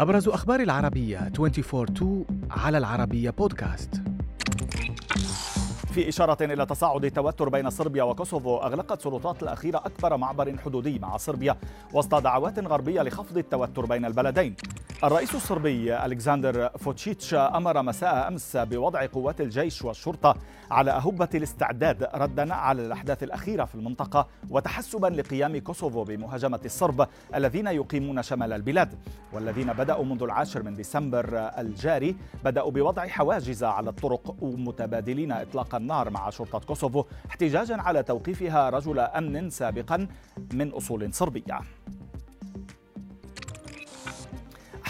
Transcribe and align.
أبرز 0.00 0.28
أخبار 0.28 0.60
العربية 0.60 1.32
24 1.38 2.24
على 2.50 2.78
العربية 2.78 3.30
بودكاست. 3.30 4.02
في 5.94 6.08
إشارة 6.08 6.44
إلى 6.44 6.66
تصاعد 6.66 7.04
التوتر 7.04 7.48
بين 7.48 7.70
صربيا 7.70 8.02
وكوسوفو 8.02 8.56
أغلقت 8.56 8.98
السلطات 8.98 9.42
الأخيرة 9.42 9.78
أكبر 9.78 10.16
معبر 10.16 10.56
حدودي 10.58 10.98
مع 10.98 11.16
صربيا 11.16 11.56
وسط 11.92 12.14
دعوات 12.14 12.58
غربية 12.58 13.02
لخفض 13.02 13.38
التوتر 13.38 13.86
بين 13.86 14.04
البلدين. 14.04 14.54
الرئيس 15.04 15.34
الصربي 15.34 15.96
ألكسندر 15.96 16.68
فوتشيتش 16.68 17.34
أمر 17.34 17.82
مساء 17.82 18.28
أمس 18.28 18.56
بوضع 18.56 19.06
قوات 19.06 19.40
الجيش 19.40 19.82
والشرطة 19.84 20.36
على 20.70 20.90
أهبة 20.90 21.28
الاستعداد 21.34 22.08
ردا 22.14 22.54
على 22.54 22.86
الأحداث 22.86 23.22
الأخيرة 23.22 23.64
في 23.64 23.74
المنطقة 23.74 24.26
وتحسبا 24.50 25.06
لقيام 25.06 25.58
كوسوفو 25.58 26.04
بمهاجمة 26.04 26.60
الصرب 26.64 27.06
الذين 27.34 27.66
يقيمون 27.66 28.22
شمال 28.22 28.52
البلاد. 28.52 28.94
والذين 29.32 29.72
بدأوا 29.72 30.04
منذ 30.04 30.22
العاشر 30.22 30.62
من 30.62 30.74
ديسمبر 30.74 31.28
الجاري 31.58 32.16
بدأوا 32.44 32.70
بوضع 32.70 33.06
حواجز 33.06 33.64
على 33.64 33.90
الطرق 33.90 34.36
متبادلين 34.42 35.32
إطلاق 35.32 35.74
النار 35.74 36.10
مع 36.10 36.30
شرطة 36.30 36.58
كوسوفو 36.58 37.04
احتجاجا 37.30 37.76
على 37.76 38.02
توقيفها 38.02 38.70
رجل 38.70 38.98
أمن 38.98 39.50
سابقا 39.50 40.06
من 40.52 40.70
أصول 40.70 41.14
صربية. 41.14 41.60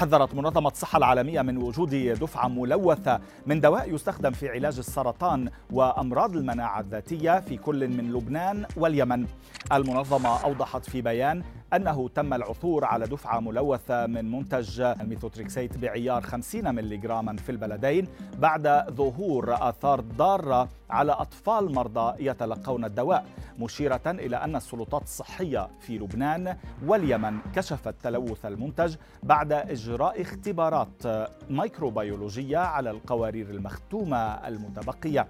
حذرت 0.01 0.35
منظمة 0.35 0.69
الصحة 0.69 0.99
العالمية 0.99 1.43
من 1.43 1.57
وجود 1.57 1.95
دفعة 1.95 2.49
ملوثة 2.49 3.21
من 3.47 3.61
دواء 3.61 3.95
يستخدم 3.95 4.31
في 4.31 4.49
علاج 4.49 4.79
السرطان 4.79 5.51
وأمراض 5.71 6.37
المناعة 6.37 6.81
الذاتية 6.81 7.41
في 7.41 7.57
كل 7.57 7.89
من 7.89 8.13
لبنان 8.13 8.67
واليمن. 8.77 9.27
المنظمة 9.73 10.45
أوضحت 10.45 10.91
في 10.91 11.03
بيان 11.03 11.43
أنه 11.75 12.09
تم 12.09 12.35
العثور 12.35 12.85
على 12.85 13.07
دفعة 13.07 13.41
ملوثة 13.41 14.07
من 14.07 14.31
منتج 14.33 14.81
الميثوتريكسيت 14.81 15.79
بعيار 15.79 16.23
50 16.23 16.75
ملغراما 16.75 17.37
في 17.37 17.53
البلدين 17.53 18.09
بعد 18.39 18.85
ظهور 18.91 19.69
آثار 19.69 20.01
ضارة 20.01 20.69
على 20.91 21.13
أطفال 21.13 21.75
مرضى 21.75 22.25
يتلقون 22.27 22.85
الدواء 22.85 23.27
مشيرة 23.59 24.01
إلى 24.07 24.37
أن 24.37 24.57
السلطات 24.57 25.03
الصحية 25.03 25.69
في 25.81 25.99
لبنان 25.99 26.57
واليمن 26.87 27.39
كشفت 27.55 27.95
تلوث 28.03 28.47
المنتج 28.47 28.97
بعد 29.23 29.53
إجراء 29.53 30.23
اختبارات 30.23 31.03
ميكروبيولوجية 31.51 32.59
على 32.59 32.91
القوارير 32.91 33.51
المختومة 33.51 34.17
المتبقية. 34.17 35.27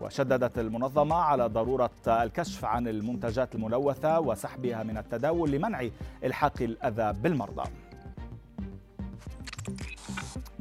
وشددت 0.00 0.58
المنظمة 0.58 1.16
على 1.16 1.46
ضرورة 1.46 1.90
الكشف 2.06 2.64
عن 2.64 2.88
المنتجات 2.88 3.54
الملوثة 3.54 4.20
وسحبها 4.20 4.82
من 4.82 4.98
التداول 4.98 5.50
لمنع 5.50 5.88
إلحاق 6.24 6.62
الأذى 6.62 7.12
بالمرضى. 7.20 7.70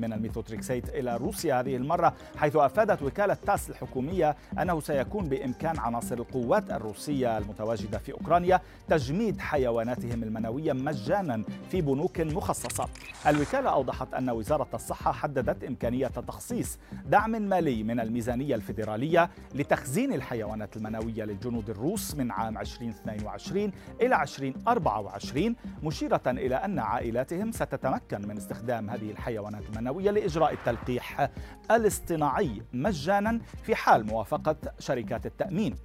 من 0.02 0.14
الميثوتريكسيت 0.14 0.89
إلى 0.89 1.17
روسيا. 1.17 1.59
هذه 1.59 1.75
المرة 1.75 2.14
حيث 2.38 2.55
أفادت 2.55 3.02
وكالة 3.03 3.33
تاس 3.33 3.69
الحكومية 3.69 4.36
أنه 4.61 4.80
سيكون 4.80 5.30
بإمكان 5.30 5.80
عناصر 5.80 6.16
القوات 6.16 6.72
الروسية 6.72 7.38
المتواجدة 7.38 7.97
في 7.97 8.14
أوكرانيا 8.14 8.61
تجميد 8.88 9.39
حيواناتهم 9.39 10.23
المنوية 10.23 10.73
مجانا 10.73 11.44
في 11.72 11.81
بنوك 11.81 12.19
مخصصة. 12.22 12.89
الوكالة 13.28 13.69
أوضحت 13.69 14.14
أن 14.14 14.30
وزارة 14.30 14.67
الصحة 14.73 15.11
حددت 15.11 15.64
إمكانية 15.64 16.08
تخصيص 16.08 16.78
دعم 17.06 17.31
مالي 17.31 17.84
من 17.84 18.00
الميزانية 18.00 18.56
الفيدرالية 18.56 19.30
لتخزين 19.56 20.13
الحيوانات 20.13 20.78
المنوية 20.78 21.23
للجنود 21.23 21.69
الروس 21.69 22.16
من 22.16 22.31
عام 22.31 22.58
2022 22.58 23.72
إلى 24.02 24.22
2024 24.22 25.56
مشيرة 25.84 26.22
إلى 26.28 26.56
أن 26.56 26.80
عائلاتهم 26.80 27.52
ستتمكن 27.52 28.28
من 28.28 28.38
استخدام 28.38 28.89
هذه 28.89 29.11
الحيوانات 29.11 29.63
المنوية 29.69 29.89
المعنوية 29.90 30.12
لإجراء 30.12 30.54
التلقيح 30.54 31.30
الاصطناعي 31.72 32.62
مجانا 32.74 33.40
في 33.63 33.75
حال 33.75 34.06
موافقة 34.06 34.56
شركات 34.80 35.25
التأمين 35.25 35.75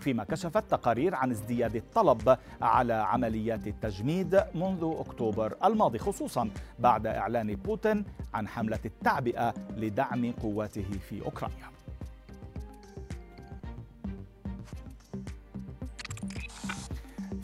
فيما 0.00 0.24
كشفت 0.24 0.70
تقارير 0.70 1.14
عن 1.14 1.30
ازدياد 1.30 1.76
الطلب 1.76 2.38
على 2.62 2.92
عمليات 2.94 3.66
التجميد 3.66 4.44
منذ 4.54 4.94
أكتوبر 4.98 5.54
الماضي 5.64 5.98
خصوصا 5.98 6.50
بعد 6.78 7.06
إعلان 7.06 7.54
بوتين 7.54 8.04
عن 8.34 8.48
حملة 8.48 8.80
التعبئة 8.84 9.54
لدعم 9.76 10.32
قواته 10.32 10.86
في 11.08 11.22
أوكرانيا. 11.24 11.70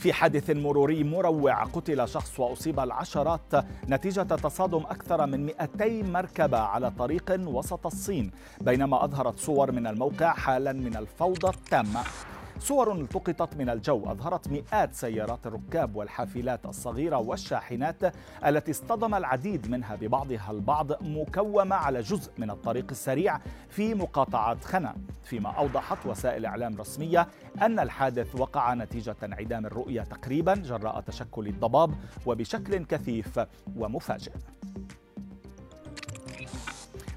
في 0.01 0.13
حادث 0.13 0.51
مروري 0.51 1.05
مروع 1.05 1.65
قتل 1.65 2.09
شخص 2.09 2.41
وأصيب 2.41 2.81
العشرات 2.81 3.53
نتيجة 3.89 4.23
تصادم 4.23 4.79
أكثر 4.79 5.27
من 5.27 5.47
200 5.47 6.03
مركبة 6.03 6.59
على 6.59 6.91
طريق 6.91 7.37
وسط 7.47 7.87
الصين 7.87 8.31
بينما 8.61 9.05
أظهرت 9.05 9.39
صور 9.39 9.73
من 9.73 9.87
الموقع 9.87 10.33
حالا 10.33 10.73
من 10.73 10.97
الفوضى 10.97 11.49
التامة. 11.49 12.01
صور 12.59 12.93
التقطت 12.93 13.57
من 13.57 13.69
الجو 13.69 14.11
أظهرت 14.11 14.49
مئات 14.49 14.95
سيارات 14.95 15.47
الركاب 15.47 15.97
والحافلات 15.97 16.67
الصغيرة 16.67 17.17
والشاحنات 17.17 18.15
التي 18.47 18.71
اصطدم 18.71 19.15
العديد 19.15 19.71
منها 19.71 19.95
ببعضها 19.97 20.51
البعض 20.51 21.03
مكومة 21.03 21.77
على 21.77 22.01
جزء 22.01 22.33
من 22.39 22.51
الطريق 22.51 22.87
السريع 22.91 23.39
في 23.69 23.95
مقاطعة 23.95 24.61
خنا 24.61 24.97
فيما 25.25 25.51
أوضحت 25.51 26.07
وسائل 26.07 26.47
إعلام 26.47 26.77
رسمية 26.77 27.29
أن 27.63 27.79
الحادث 27.79 28.41
وقع 28.41 28.75
نتيجة 28.75 29.17
انعدام 29.23 29.67
الرؤية 29.67 30.03
تقريبا 30.03 30.55
جراء 30.55 31.01
تشكل 31.01 31.47
الضباب 31.47 31.95
وبشكل 32.27 32.85
كثيف 32.85 33.41
ومفاجئ. 33.77 34.33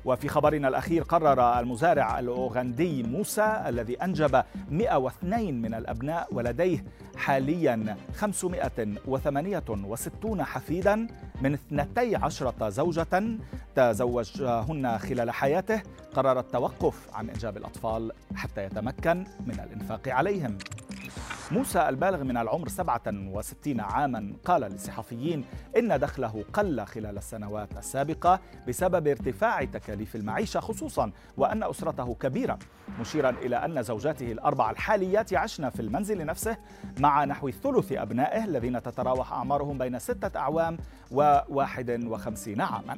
وفي 0.06 0.28
خبرنا 0.28 0.68
الأخير 0.68 1.04
قرر 1.04 1.60
المزارع 1.60 2.20
الأوغندي 2.20 3.04
موسى 3.04 3.64
الذي 3.68 3.96
أنجب 3.96 4.44
102 4.70 5.62
من 5.62 5.74
الأبناء 5.74 6.28
ولديه 6.32 6.84
حاليا 7.16 7.98
568 8.16 10.44
حفيدا 10.44 11.08
من 11.42 11.54
12 11.54 12.70
زوجة 12.70 13.24
تزوجهن 13.76 14.98
خلال 14.98 15.32
حياته. 15.32 15.82
قرر 16.16 16.40
التوقف 16.40 17.10
عن 17.14 17.30
إنجاب 17.30 17.58
الأطفال 17.58 18.12
حتى 18.36 18.64
يتمكن 18.64 19.26
من 19.46 19.60
الإنفاق 19.60 20.08
عليهم. 20.08 20.58
موسى 21.54 21.90
البالغ 21.90 22.24
من 22.24 22.38
العمر 22.38 22.68
67 22.68 23.80
عاما 23.80 24.34
قال 24.46 24.62
للصحفيين 24.62 25.46
إن 25.78 26.00
دخله 26.00 26.44
قل 26.54 26.86
خلال 26.86 27.18
السنوات 27.18 27.78
السابقة 27.78 28.40
بسبب 28.68 29.08
ارتفاع 29.08 29.64
تكاليف 29.64 30.16
المعيشة 30.16 30.60
خصوصا 30.60 31.12
وأن 31.38 31.64
أسرته 31.64 32.16
كبيرة 32.16 32.60
مشيرا 33.00 33.30
إلى 33.30 33.56
أن 33.56 33.84
زوجاته 33.84 34.32
الأربع 34.32 34.72
الحاليات 34.72 35.32
يعشن 35.32 35.70
في 35.70 35.80
المنزل 35.80 36.26
نفسه 36.26 36.58
مع 37.00 37.26
نحو 37.26 37.50
ثلث 37.52 37.92
أبنائه 37.92 38.46
الذين 38.46 38.82
تتراوح 38.82 39.34
أعمارهم 39.34 39.78
بين 39.78 40.00
ستة 40.00 40.40
أعوام 40.40 40.78
و 41.12 41.40
51 41.50 42.62
عاما. 42.62 42.98